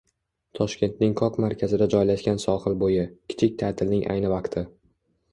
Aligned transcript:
Toshkentning 0.59 1.11
qoq 1.19 1.35
markazida 1.43 1.87
joylashgan 1.93 2.41
sohil 2.43 2.77
bo‘yi— 2.85 3.03
kichik 3.33 3.53
ta’tilning 3.63 4.01
ayni 4.15 4.33
vaqti! 4.33 4.65